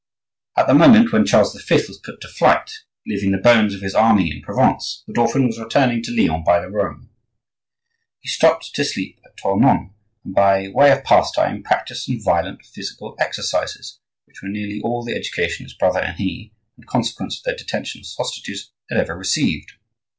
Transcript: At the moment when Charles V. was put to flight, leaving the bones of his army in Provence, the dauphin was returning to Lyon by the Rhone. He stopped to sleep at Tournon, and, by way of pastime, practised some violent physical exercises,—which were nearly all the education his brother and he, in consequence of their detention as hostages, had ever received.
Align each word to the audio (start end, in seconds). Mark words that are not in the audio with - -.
At 0.57 0.65
the 0.65 0.73
moment 0.73 1.11
when 1.13 1.27
Charles 1.27 1.53
V. 1.53 1.75
was 1.87 2.01
put 2.03 2.21
to 2.21 2.27
flight, 2.27 2.71
leaving 3.05 3.29
the 3.29 3.37
bones 3.37 3.75
of 3.75 3.81
his 3.81 3.93
army 3.93 4.31
in 4.31 4.41
Provence, 4.41 5.03
the 5.05 5.13
dauphin 5.13 5.45
was 5.45 5.59
returning 5.59 6.01
to 6.01 6.11
Lyon 6.11 6.43
by 6.43 6.59
the 6.59 6.71
Rhone. 6.71 7.09
He 8.19 8.27
stopped 8.27 8.73
to 8.73 8.83
sleep 8.83 9.21
at 9.23 9.37
Tournon, 9.37 9.93
and, 10.25 10.33
by 10.33 10.69
way 10.69 10.91
of 10.91 11.03
pastime, 11.03 11.61
practised 11.61 12.05
some 12.07 12.19
violent 12.19 12.65
physical 12.65 13.15
exercises,—which 13.19 14.41
were 14.41 14.49
nearly 14.49 14.81
all 14.81 15.05
the 15.05 15.13
education 15.13 15.67
his 15.67 15.75
brother 15.75 15.99
and 15.99 16.17
he, 16.17 16.51
in 16.79 16.85
consequence 16.85 17.37
of 17.37 17.43
their 17.43 17.55
detention 17.55 18.01
as 18.01 18.15
hostages, 18.17 18.71
had 18.89 18.99
ever 18.99 19.15
received. 19.15 19.73